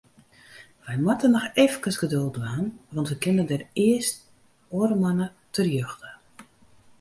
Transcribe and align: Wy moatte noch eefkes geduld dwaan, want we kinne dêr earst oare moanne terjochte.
Wy 0.85 0.95
moatte 1.03 1.27
noch 1.31 1.49
eefkes 1.63 1.95
geduld 2.03 2.33
dwaan, 2.37 2.65
want 2.95 3.09
we 3.09 3.15
kinne 3.23 3.43
dêr 3.49 3.63
earst 3.87 4.17
oare 4.77 4.95
moanne 5.01 5.27
terjochte. 5.53 6.09